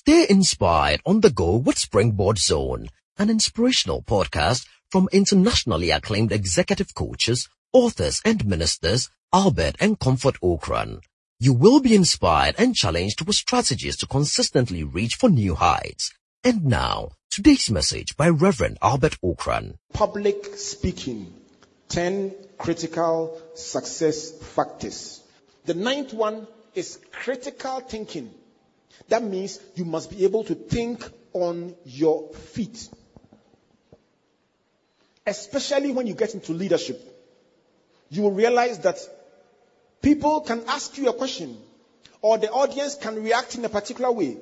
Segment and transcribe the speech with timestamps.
[0.00, 6.94] Stay inspired on the go with Springboard Zone, an inspirational podcast from internationally acclaimed executive
[6.94, 11.00] coaches, authors and ministers Albert and Comfort Ocran.
[11.40, 16.12] You will be inspired and challenged with strategies to consistently reach for new heights.
[16.44, 19.74] And now, today's message by Reverend Albert Ocran.
[19.92, 21.34] Public speaking.
[21.88, 25.24] 10 critical success factors.
[25.64, 26.46] The ninth one
[26.76, 28.32] is critical thinking.
[29.08, 31.02] That means you must be able to think
[31.32, 32.88] on your feet.
[35.26, 37.00] Especially when you get into leadership.
[38.10, 38.98] You will realize that
[40.00, 41.56] people can ask you a question
[42.22, 44.38] or the audience can react in a particular way.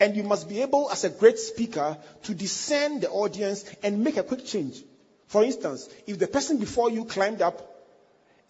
[0.00, 4.16] And you must be able, as a great speaker, to discern the audience and make
[4.16, 4.82] a quick change.
[5.28, 7.62] For instance, if the person before you climbed up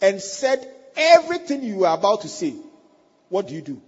[0.01, 2.55] and said everything you were about to say,
[3.29, 3.81] what do you do?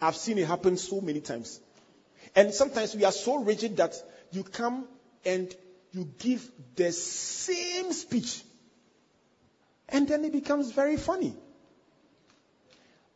[0.00, 1.60] I've seen it happen so many times.
[2.34, 3.94] And sometimes we are so rigid that
[4.30, 4.86] you come
[5.24, 5.54] and
[5.92, 8.42] you give the same speech.
[9.88, 11.34] And then it becomes very funny.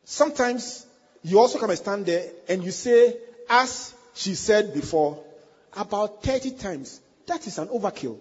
[0.05, 0.86] Sometimes
[1.22, 3.17] you also come and stand there and you say,
[3.48, 5.22] as she said before,
[5.77, 7.00] about 30 times.
[7.27, 8.19] That is an overkill.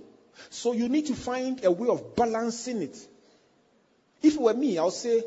[0.50, 2.98] So you need to find a way of balancing it.
[4.22, 5.24] If it were me, I'll say,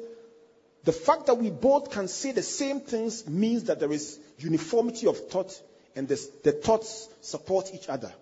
[0.84, 5.06] the fact that we both can say the same things means that there is uniformity
[5.06, 5.58] of thought
[5.96, 8.12] and the, the thoughts support each other.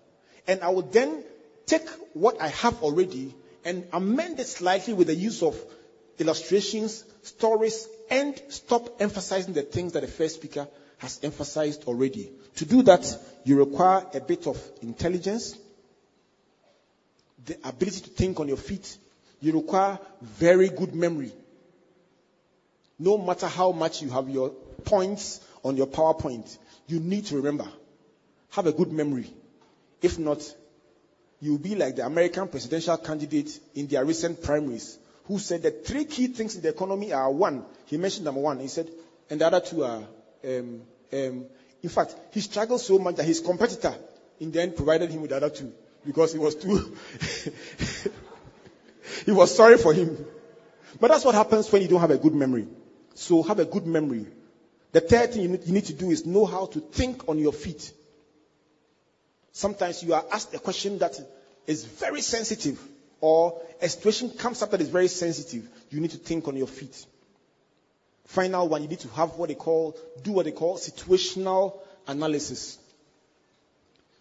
[0.47, 1.23] And I will then
[1.65, 3.33] take what I have already
[3.65, 5.57] and amend it slightly with the use of
[6.19, 10.67] illustrations, stories, and stop emphasizing the things that the first speaker
[10.99, 12.29] has emphasized already.
[12.57, 13.05] To do that,
[13.43, 15.57] you require a bit of intelligence,
[17.45, 18.97] the ability to think on your feet.
[19.41, 21.33] You require very good memory
[23.03, 24.49] no matter how much you have your
[24.85, 27.67] points on your PowerPoint, you need to remember.
[28.51, 29.29] Have a good memory.
[30.01, 30.41] If not,
[31.41, 36.05] you'll be like the American presidential candidate in their recent primaries who said that three
[36.05, 37.65] key things in the economy are one.
[37.87, 38.59] He mentioned number one.
[38.59, 38.89] He said,
[39.29, 40.03] and the other two are,
[40.45, 40.81] um,
[41.11, 41.45] um,
[41.81, 43.95] in fact, he struggled so much that his competitor
[44.39, 45.73] in the end provided him with the other two
[46.05, 46.95] because he was too,
[49.25, 50.25] he was sorry for him.
[51.01, 52.67] But that's what happens when you don't have a good memory.
[53.15, 54.25] So have a good memory.
[54.91, 57.39] The third thing you need, you need to do is know how to think on
[57.39, 57.91] your feet.
[59.51, 61.19] Sometimes you are asked a question that
[61.67, 62.79] is very sensitive
[63.21, 65.67] or a situation comes up that is very sensitive.
[65.89, 67.05] You need to think on your feet.
[68.25, 72.77] Final one, you need to have what they call, do what they call situational analysis.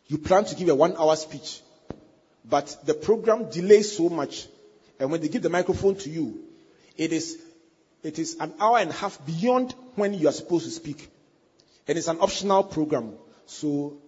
[0.07, 1.61] You plan to give a one hour speech,
[2.45, 4.47] but the program delays so much.
[5.01, 6.45] And when they give the microphone to you,
[6.97, 7.42] it is
[8.03, 11.09] it is an hour and a half beyond when you are supposed to speak.
[11.87, 13.15] And it's an optional program.
[13.47, 13.99] So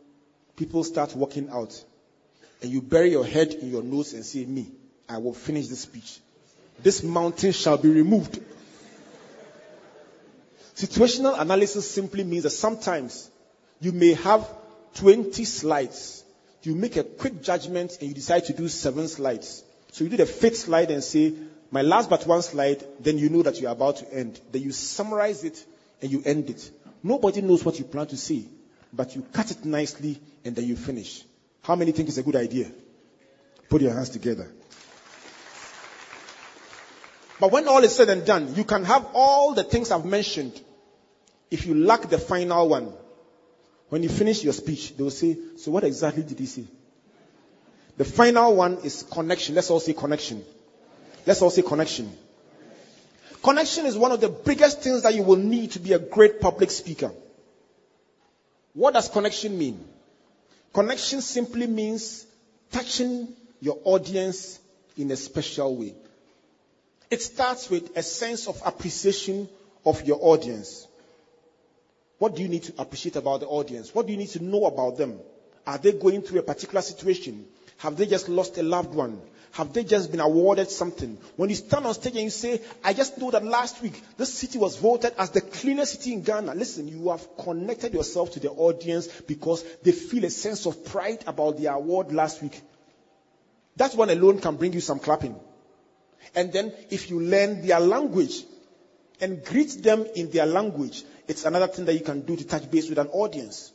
[0.56, 1.82] people start walking out.
[2.62, 4.66] And you bury your head in your nose and say, Me,
[5.08, 6.18] I will finish this speech.
[6.82, 8.40] This mountain shall be removed.
[10.74, 13.30] Situational analysis simply means that sometimes
[13.80, 14.48] you may have
[14.96, 16.24] 20 slides.
[16.62, 19.62] You make a quick judgment and you decide to do seven slides.
[19.92, 21.34] So you do the fifth slide and say,
[21.74, 24.40] my last but one slide, then you know that you're about to end.
[24.52, 25.64] Then you summarize it
[26.00, 26.70] and you end it.
[27.02, 28.44] Nobody knows what you plan to say,
[28.92, 31.24] but you cut it nicely and then you finish.
[31.62, 32.70] How many think it's a good idea?
[33.68, 34.52] Put your hands together.
[37.40, 40.52] But when all is said and done, you can have all the things I've mentioned.
[41.50, 42.92] If you lack the final one,
[43.88, 46.66] when you finish your speech, they will say, So what exactly did he say?
[47.96, 49.56] The final one is connection.
[49.56, 50.44] Let's all say connection.
[51.26, 52.12] Let's all say connection.
[53.42, 56.40] Connection is one of the biggest things that you will need to be a great
[56.40, 57.10] public speaker.
[58.72, 59.84] What does connection mean?
[60.72, 62.26] Connection simply means
[62.72, 63.28] touching
[63.60, 64.58] your audience
[64.96, 65.94] in a special way.
[67.10, 69.48] It starts with a sense of appreciation
[69.86, 70.86] of your audience.
[72.18, 73.94] What do you need to appreciate about the audience?
[73.94, 75.18] What do you need to know about them?
[75.66, 77.44] Are they going through a particular situation?
[77.78, 79.20] Have they just lost a loved one?
[79.54, 81.16] Have they just been awarded something?
[81.36, 84.34] When you stand on stage and you say, I just know that last week this
[84.34, 86.56] city was voted as the cleanest city in Ghana.
[86.56, 91.22] Listen, you have connected yourself to the audience because they feel a sense of pride
[91.28, 92.60] about the award last week.
[93.76, 95.36] That one alone can bring you some clapping.
[96.34, 98.42] And then if you learn their language
[99.20, 102.68] and greet them in their language, it's another thing that you can do to touch
[102.72, 103.70] base with an audience.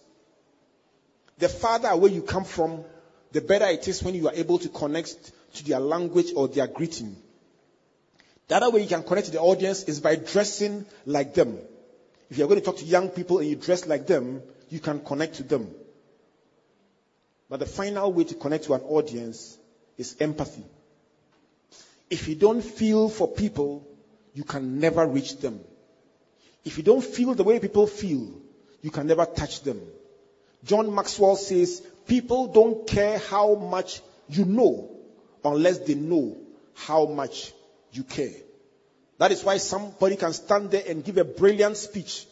[1.38, 2.84] The farther away you come from,
[3.32, 6.68] the better it is when you are able to connect to their language or their
[6.68, 7.16] greeting.
[8.48, 11.58] The other way you can connect to the audience is by dressing like them.
[12.30, 15.00] If you're going to talk to young people and you dress like them, you can
[15.02, 15.70] connect to them.
[17.50, 19.58] But the final way to connect to an audience
[19.98, 20.64] is empathy.
[22.10, 23.88] If you don't feel for people,
[24.34, 25.60] you can never reach them.
[26.66, 28.32] If you don't feel the way people feel,
[28.82, 29.82] you can never touch them.
[30.64, 34.99] John Maxwell says, people don't care how much you know
[35.44, 36.38] unless they know
[36.76, 37.52] how much
[37.92, 38.34] you care.
[39.18, 42.26] That is why somebody can stand there and give a brilliant speech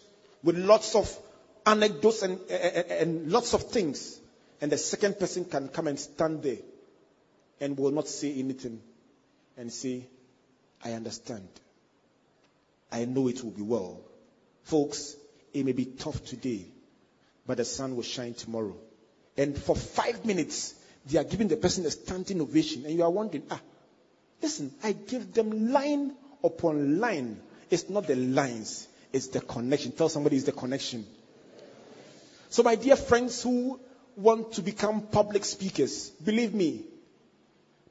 [0.44, 1.13] with lots of
[1.65, 4.19] anecdotes and, and, and lots of things.
[4.62, 6.57] And the second person can come and stand there
[7.59, 8.81] and will not say anything
[9.57, 10.06] and say,
[10.83, 11.48] I understand.
[12.92, 14.00] I know it will be well.
[14.63, 15.15] Folks,
[15.54, 16.65] it may be tough today,
[17.45, 18.75] but the sun will shine tomorrow.
[19.36, 20.74] And for five minutes,
[21.09, 22.86] they are giving the person a standing ovation.
[22.86, 23.59] And you are wondering, ah,
[24.42, 26.13] listen, I give them line
[26.44, 27.39] upon line.
[27.69, 29.92] It's not the lines, it's the connection.
[29.92, 31.06] Tell somebody it's the connection.
[32.50, 33.80] So, my dear friends who
[34.15, 36.83] want to become public speakers, believe me,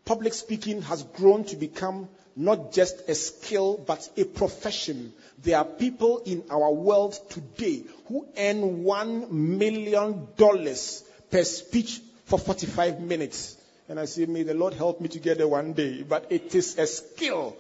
[0.05, 5.13] public speaking has grown to become not just a skill, but a profession.
[5.43, 12.39] There are people in our world today who earn one million dollars per speech for
[12.39, 13.57] 45 minutes.
[13.89, 16.03] And I say, may the Lord help me to get there one day.
[16.03, 17.57] But it is a skill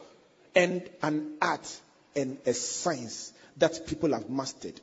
[0.55, 1.81] and an art
[2.15, 4.81] and a science that people have mastered.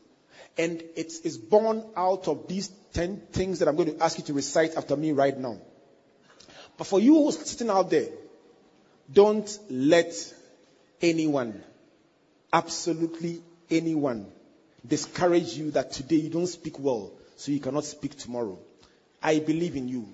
[0.58, 4.24] And it is born out of these 10 things that I'm going to ask you
[4.26, 5.58] to recite after me right now.
[6.78, 8.08] But for you who's sitting out there,
[9.12, 10.14] don't let
[11.02, 11.62] anyone,
[12.52, 14.28] absolutely anyone,
[14.88, 18.58] discourage you that today you don't speak well, so you cannot speak tomorrow.
[19.24, 20.08] I believe in you.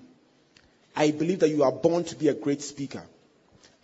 [0.96, 3.02] I believe that you are born to be a great speaker.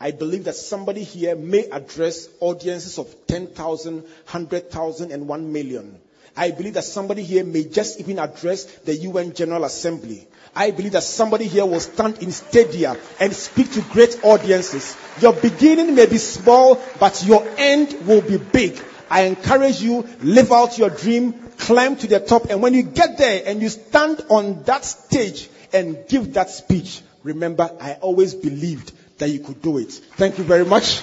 [0.00, 5.98] I believe that somebody here may address audiences of 10,000, 100,000, and 1 million.
[6.36, 10.28] I believe that somebody here may just even address the UN General Assembly.
[10.54, 14.96] I believe that somebody here will stand in stadia and speak to great audiences.
[15.20, 18.78] Your beginning may be small, but your end will be big.
[19.08, 23.18] I encourage you, live out your dream, climb to the top, and when you get
[23.18, 28.92] there and you stand on that stage and give that speech, remember, I always believed
[29.18, 29.92] that you could do it.
[29.92, 31.00] Thank you very much.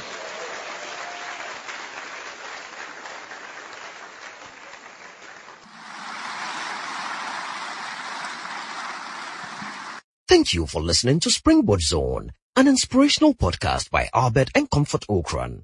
[10.27, 15.63] Thank you for listening to Springboard Zone, an inspirational podcast by Albert and Comfort Ocran.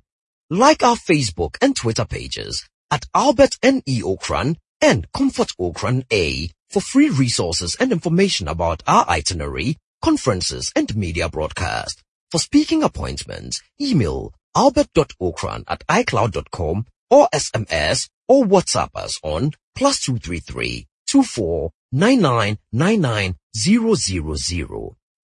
[0.52, 4.02] Like our Facebook and Twitter pages at Albert N.E.
[4.02, 10.96] Ocran and Comfort Ocran A for free resources and information about our itinerary, conferences, and
[10.96, 12.02] media broadcast.
[12.32, 20.86] For speaking appointments, email albert.ocran at icloud.com or SMS or WhatsApp us on plus 233
[21.08, 23.36] 24 000.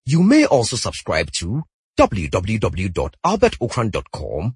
[0.07, 1.63] You may also subscribe to
[1.97, 4.55] www.albertocran.com,